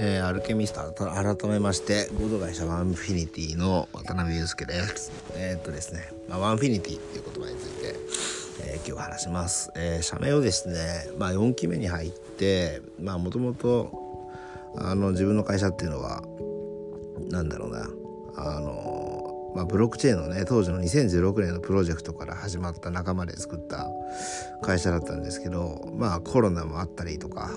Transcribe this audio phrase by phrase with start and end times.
[0.00, 5.10] えー、アルケミスト改めまして合同会社ワンフィニティの渡辺裕介です。
[5.34, 7.96] えー、っとですね、まあ、ワンフィニティっていう言葉について、
[8.62, 13.90] えー、今日は話します、え社名をですね、まあ、4期目に入ってまあもともと
[14.76, 16.22] あの自分の会社っていうのは
[17.28, 17.88] なんだろうな
[18.36, 23.88] あのまあ、ブロックチェーンのね当時の2016年のプロジェクトから始まった仲間で作った
[24.62, 27.50] 会社だったんですけどまあコロナもあったりとか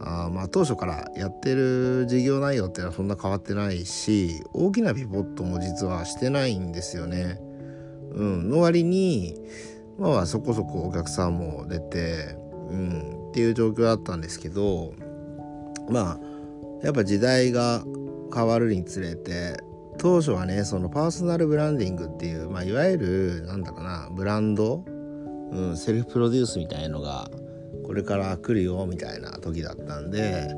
[0.00, 7.40] あまあ当初からやってる事業内容っていうのはそんな変わってないし大きなピボットも実はしてないんですよね。
[8.12, 9.34] うん、の割に
[9.98, 12.36] まあそこそこお客さんも出て、
[12.70, 14.94] うん、っていう状況だったんですけど
[15.88, 16.18] まあ
[16.82, 17.84] やっぱ時代が
[18.34, 19.58] 変わるにつれて
[19.98, 24.84] 当初はねそのパーソナルブランディングっていう、まあ、いわゆるなんだろうなブランド、
[25.50, 27.30] うん、セルフプロデュースみたいのが
[27.86, 30.48] これから来るよみたいな時だったんで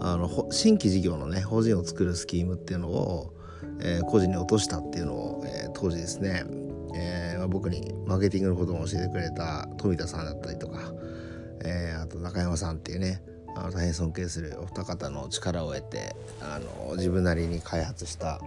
[0.00, 3.32] あの新規事業のね法人を作るスキームっていうのを、
[3.80, 6.44] えー、個人に落としたっていうのを、えー、当時ですね、
[6.94, 10.92] えーまあ、僕にマーケティングのことも教えてくれた富田さんだったりとか、
[11.64, 13.22] えー、あと中山さんっていうね
[13.56, 18.40] あの大変尊敬するお二方の力を得てあの自分なりに開発した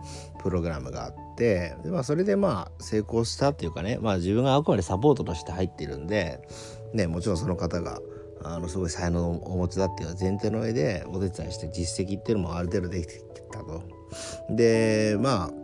[0.43, 6.47] プログラムがあってで、まあ、それでまあ成功したっていうかね、まあ、自分があくまでサポートとして入っているんで、
[6.93, 7.99] ね、もちろんその方が
[8.43, 13.83] あのすごい才能をお持ちだっていう前提の上でお手伝いして実績っていうのもある程度できてきたと。
[14.49, 15.59] でまあ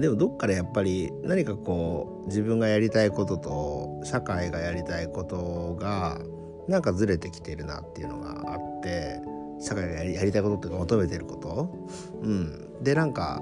[0.00, 6.20] でもどっかでやっぱり何かこう自分がやりたいことと社会がやりたいことが
[6.68, 9.20] なんかずれてきてるなっていうのがあって
[9.60, 11.88] 社会がやりやりたいことっていうか求めてること。
[12.22, 13.40] うん、でなんか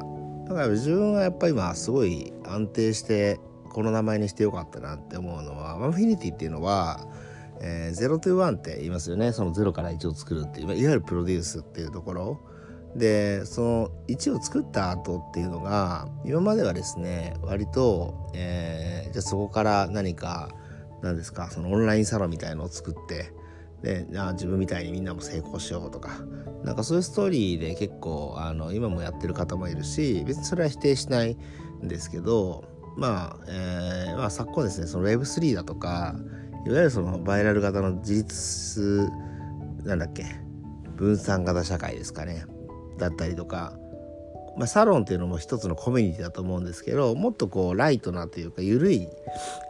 [0.49, 3.39] だから自分はやっぱり今すごい安定して
[3.71, 7.07] この名前にしてよかったなって思うのはマンフィニティっていうのは
[7.61, 9.33] えー、0 to 1って言いますよね。
[9.33, 12.41] その0から1を作るっていういわゆるプロデュースっていうところ。
[12.97, 20.49] でその1を作った後っていうのが今まではですね割と、えー、じゃあそこから何か
[21.01, 23.33] 何ですかそのオンラインサロンみたいのを作って
[23.83, 26.21] であ自分みたいにみんなも成功しようとか
[26.65, 31.37] なんかそういうストーリーで結構あの今もやってる方もいるし別にそれは否定しない
[31.83, 32.65] んですけど
[32.97, 36.17] まあ、えーまあ、昨今ですねその Web3 だとか
[36.67, 39.09] いわゆるそのバイラル型の自立
[39.85, 40.25] なんだっけ？
[40.97, 42.45] 分散型社会ですかね。
[42.99, 43.73] だったりとか、
[44.59, 49.09] まあ、サロンっていうのも一つのコミュニティだと思うんですけどもっとこうライトなというか緩い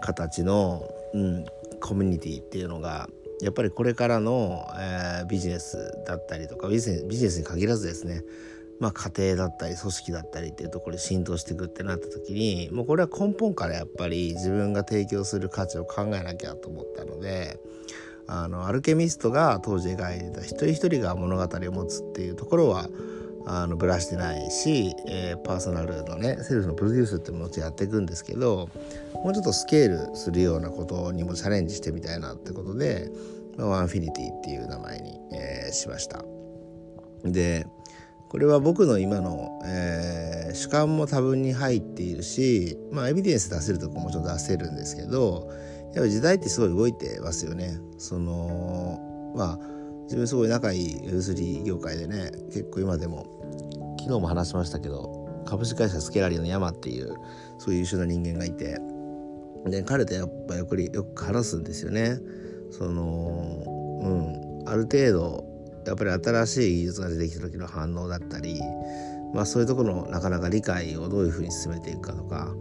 [0.03, 0.83] 形の、
[1.15, 1.45] うん、
[1.81, 3.09] コミュニティっていうのが
[3.41, 8.23] やっぱりこれからの、えー、ビジネスだったりとかビジネスに限らずですね。
[8.81, 17.61] まあ、家庭だったり組織だったりっていうところに浸透していくってなった時にもうこれは根本からやっぱり自分が提供する価値を考えなきゃと思ったので
[18.27, 22.89] あのアルケミストが当時描いてた一人一人が物語を持つっていうところは
[23.47, 28.69] あのぶらしてないし、えー、パーソナルのねセルフのプロデュースってもちろんやっていくんですけど
[29.15, 33.11] もうちょっとスケールするようなことにもチャレンジしてみたいなってことで、
[33.59, 36.25] まあ、ワンフィニティっていう名前に、えー、しました。
[37.25, 37.67] で
[38.31, 45.51] これは僕の今の、えー、主観も多分に入っているしまあエビデンス出せるとこもちょっと出せるんですけど
[45.95, 47.77] やっぱ時代ってすごい動いてますよね。
[47.99, 49.59] そのまあ
[50.05, 53.27] 自分すごい仲いい Web3 業界でね結構今でも
[53.99, 57.17] 昨日も話しましたけど株式会社スケラリーの山っていう
[57.59, 58.79] そういう優秀な人間がいて
[59.67, 62.21] で彼とやっぱよくよく話すんですよね。
[62.71, 63.65] その
[64.03, 65.50] うんある程度
[65.87, 68.61] やっぱり新しい技術が出てきた時の反応だったり、
[69.35, 72.53] まあ、そういうところのなかなか理解をどういうふうに進めていくかとか、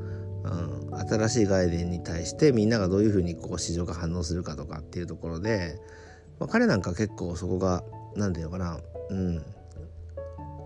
[0.44, 5.80] うん、新しい概念に対してみんながどういうふうにこう市場が反応するかとかっていうところで、
[6.40, 7.84] まあ、彼なんか結構そこが
[8.16, 9.44] 何て言うのかな、うん、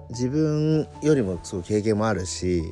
[0.10, 2.64] 自分よりもすご経験もあるし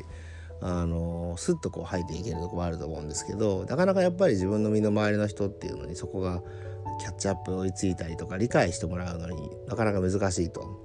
[0.62, 6.44] あのスッとこう入っていけるとこもあると思うんですけどなかなかやっぱり自分の身の回りの人っていうのにそこが
[7.00, 10.84] キャッチアップ追いついたりとか理解してもらうのになかなか難しいと。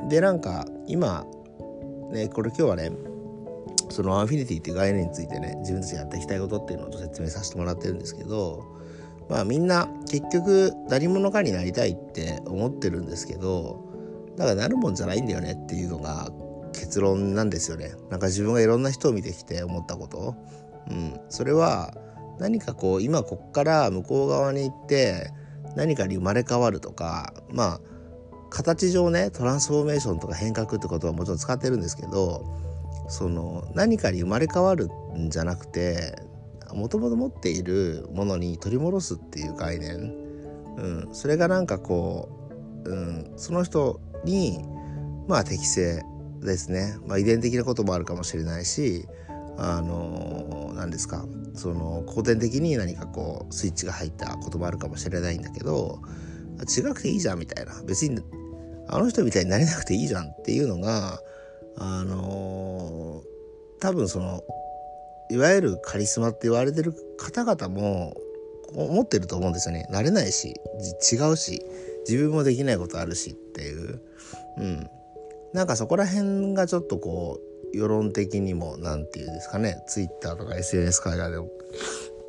[0.00, 1.26] うん、でなんか今
[2.10, 2.90] ねこれ今日はね
[3.90, 8.64] そのワンフィニティっていう概念についてね自分たちがやっていきたいことっていうのを説明させてもらってるんですけど
[9.28, 13.84] まあみんな結局何者かになりたいって思ってるんですけど
[14.36, 16.30] だからなるもんじゃないんだよねっていうのが
[16.72, 17.92] 結論なんですよね。
[18.10, 20.36] なんか自分がいろんな人を見てきて思ったこと。
[20.90, 21.92] うん、それは
[22.38, 25.30] 何かこう今こっから向こう側に行って
[25.76, 27.80] 何かに生まれ変わるとかまあ
[28.50, 32.44] 形上ねトランスフォーメーションとか変革ってことはもちろん使ってるんですけど
[33.08, 36.16] その何かに生まれ変わるんじゃなくて
[36.72, 40.14] もともと持っているものに取り戻すっていう概念、
[40.76, 42.28] うん、それがなんかこ
[42.84, 44.58] う、うん、その人に
[45.26, 46.02] まあ適正
[46.40, 49.06] ですね、まあ、遺伝的なこともあるかもしれないし
[49.56, 51.24] あの何ですか？
[51.58, 56.00] その後天的に何かこうスイッチが入ったこともあるかもしれないんだけど
[56.64, 58.20] 違くていいじゃんみたいな別に
[58.88, 61.20] あの人みたいになれなくていいじゃんっていうのが
[61.76, 63.22] あの
[63.80, 64.42] 多分その
[65.30, 68.16] いわゆるカリスマって言われてる方々も
[68.74, 69.86] 思ってると思うんですよね。
[69.90, 70.54] 慣れないし
[71.12, 71.62] 違うし
[72.08, 74.00] 自分もできないことあるしっていう。
[74.58, 74.90] うん。
[75.52, 81.48] なんかそこら辺がちょっとこう世論的にも何て言うんですかね Twitter とか SNS 界隈でも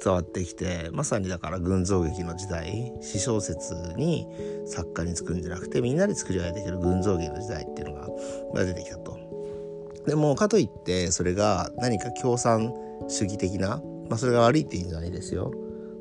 [0.03, 4.27] 伝わってきてまさにだから群像劇の時代私小説に
[4.65, 7.95] 作家に作るんじゃなくてみんなで作り上げてきてる群像劇の時代っていうの
[8.53, 9.19] が出てきたと。
[10.07, 12.73] でもかといってそれが何か共産
[13.07, 15.51] 主義的な、まあ、それが悪いっていいんじゃないですよ。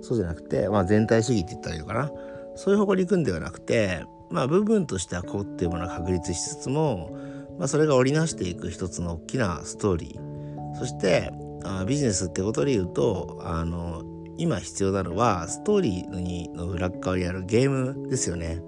[0.01, 2.11] そうじゃなくて、まあ、全体主義って言ったらいいのかな。
[2.55, 7.11] そういう方向に行くんではなくて、まあ、部分としてはこうっていうものは確立しつつも、
[7.59, 10.77] まあ、それが織りなしていく一つの大きなストーリー。
[10.79, 11.33] そして
[11.65, 14.05] あビジネスってことで言うとあの
[14.37, 18.63] 今必要なのはストーリーの裏側にあるゲームですよね。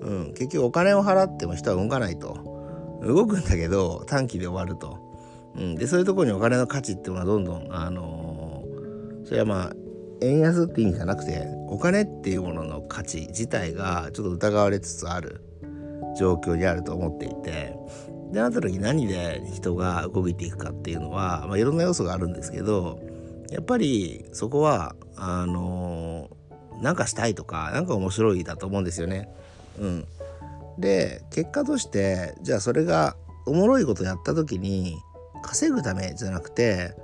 [0.00, 2.56] うん、結局お金を払っても人は動かないと。
[3.02, 4.98] 動くんだけど短期で終わると。
[5.56, 9.72] うん、でそういうところにお金の価値っていうのはどんどんあのー、それはまあ
[10.20, 15.42] 円安って意味じゃなくてお金っていうものの価値自体がちょっと疑われつつある
[16.16, 17.76] 状況にあると思っていて
[18.32, 23.00] でなった時何で人が動いていくかっていうのは、まあ、いろんな要素があるんですけど
[23.50, 26.28] やっぱりそこはあの、
[26.82, 29.28] なんかしたいとかなんか面白いだと思うんですよね。
[29.78, 30.04] うん、
[30.78, 33.16] で結果としてじゃあそれが
[33.46, 34.96] おもろいことやった時に
[35.42, 36.94] 稼ぐためじゃなくて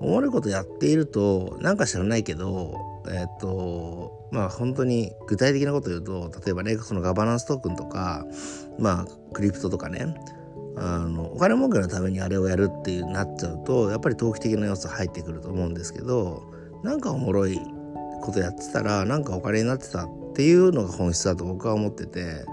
[0.00, 2.74] おもろいことやっているとなんか知らないけど
[3.08, 8.26] えっ、とまあ本当に具体的なこと言うと例えばねそのガバナンストークンとか
[8.78, 10.14] まあクリプトとかね
[10.78, 16.52] あのお金儲けのためにあれをやるっていうなっちゃうとやっぱり投機的な要素入ってくると思うんですけど
[16.82, 17.58] なんかおもろい
[18.22, 22.44] ことやってたらなんかお金になってたっていうのが本質だと僕は思ってて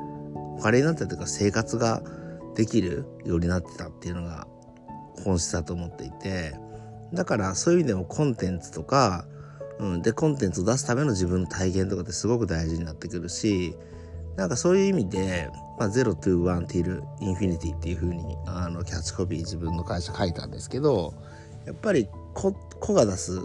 [0.58, 2.02] お金になってたというか生活が
[2.56, 4.48] できるようになってたっていうのが
[5.26, 6.56] 本質だと思っていて
[7.14, 9.26] だからそういう意味でもコンテンツとか、
[9.80, 13.76] うん、でコンテンツを出すための自分の体験とかってすごく大事になってくるし
[14.36, 15.50] なんかそういう意味で、
[15.84, 21.14] まあ、0 to 1 till infinity っていう風にあにキャッチコピー自分の会社書いたんですけど
[21.66, 22.54] やっぱり個
[22.94, 23.42] が出す、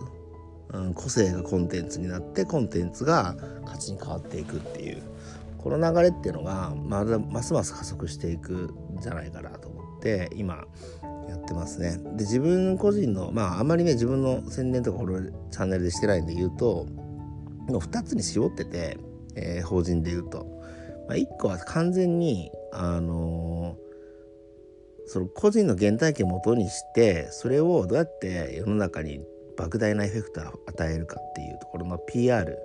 [0.73, 3.35] うん、個性がコンテンツになってコンテンツが
[3.67, 5.03] 価値に変わっていくっていう
[5.59, 10.65] この流れっていうのがまだますます加速していくんじゃないかなと思って今
[11.29, 11.99] やってますね。
[12.17, 15.21] で自分個人のまああんまりね自分の宣伝とかこの
[15.51, 16.87] チャンネルでしてないんで言うと
[17.69, 18.97] 2つに絞ってて、
[19.35, 20.58] えー、法人で言うと、
[21.09, 29.23] まあ、1個は完全にあのー、その個人の原体験をもとにしてそれをどうやって世の中に
[29.57, 32.57] 莫大なエフェクトを与えるかっていうところの PR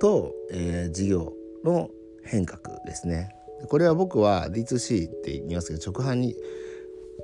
[0.00, 1.32] と、えー、事業
[1.64, 1.90] の
[2.24, 3.34] 変革ですね。
[3.68, 6.36] これは僕は D2C って言いますけど直販に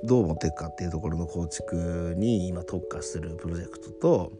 [0.03, 4.31] どう持っていくかっていうところの構築に今特化するプロジェクトと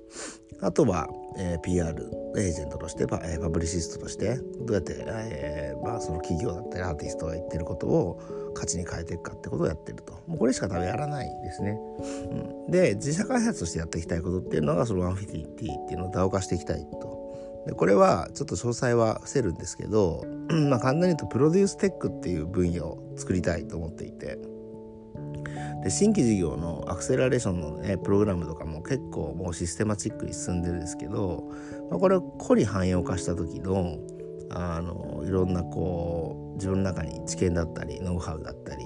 [0.61, 1.93] あとは、えー、PR
[2.37, 10.13] エージェントとしてパ,、えー、パブリシストとしてどうやって、えーまあ、その企業だったりアーティストが言ってることを価値に変えていくかってことをやってると。
[10.27, 11.77] もうこれしか多分やらないですね、
[12.65, 17.13] うん、で自社開発としてやっていきたいことっていうのがそのワンフィニティっていうのを DAO 化していきたいと。
[17.67, 20.25] でこれはちょっと詳細は伏せるんですけど
[20.69, 24.52] まあ簡単に言うとプロデューステックっていう分野を作りたいと思っていて。
[25.83, 31.51] で新規事業のアクセラレーションの、ね、プログラムとかも結構もうシステマチックに進んでるんですけど、
[31.89, 33.97] まあ、これをより汎用化した時の
[34.55, 38.85] あのいろんなこう自分の中に知見だったりノウハウだったり、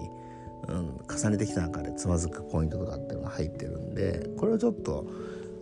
[0.69, 5.05] うん、重ねてきた中でつまずくポイントとかっていうのが入ってるんでこれをちょっと、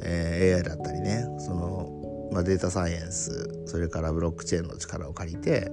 [0.03, 5.71] えー、AI だったりねその、まあ、データサイエンスそれからブロックチェーンの力を借りて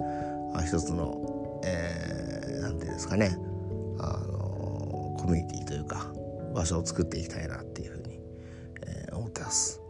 [0.54, 3.36] あ一つの何、えー、て言うんですかね
[3.98, 4.41] あの
[5.22, 6.12] コミュニティというか
[6.52, 8.20] 場所を作っていきたいなっていうふうに、
[8.84, 9.80] えー、思ってます。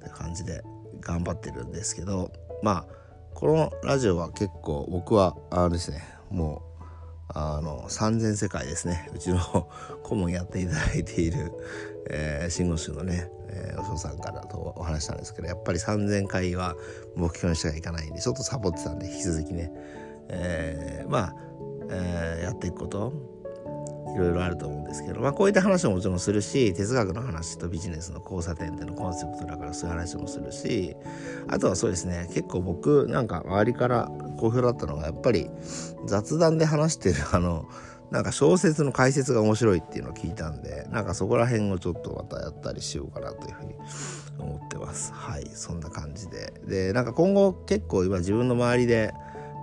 [0.00, 0.62] って感じで
[1.00, 2.30] 頑張ってるんですけど
[2.62, 2.86] まあ
[3.34, 6.66] このラジオは結構僕はあのですねもう
[7.28, 9.10] あの三千世界ですね。
[9.14, 9.40] うちの
[10.04, 11.52] 顧問やっていただいている、
[12.10, 16.76] えー、信号宗のね、えー、お嬢さんからとお話したんですけどやっぱり3,000回は
[17.16, 19.72] 目標にしてはいかないんでちょっとサボってたんで引き続きね、
[20.28, 21.34] えー、まあ、
[21.90, 23.12] えー、やっていくこと
[24.14, 30.96] いろいろあると思うんですけど、まあ、こういった話ももちろんするし哲学の話とビジネスの交差点でのコンセプトだからそういう話もするし
[31.48, 35.50] あとはそうですね結構僕なんか周りから好評だったのがやっぱり
[36.06, 37.66] 雑談で話してる あの
[38.10, 43.74] なんか小説の解説が面白いっていうのを聞いたんでなんかそこら辺をちょっとまたやったりしようかなというふうに
[44.38, 45.12] 思ってます。
[45.12, 46.54] はいそんな感じで。
[46.66, 49.12] でなんか今後結構今自分の周りで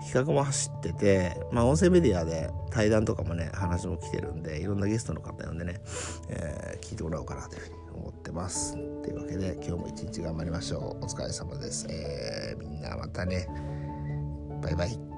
[0.03, 5.81] 企画も走っててまあ音声メディアで対談とかもね話も来てるんでいろんなゲストの方呼んでね、
[6.29, 8.73] えー、聞いてもらおうかなというふうに思ってます。
[8.73, 11.05] というわけで今日も一日頑張りましょう。
[11.05, 13.47] お疲れ様です、えー、みんなまたね。
[14.61, 15.12] バイバイ。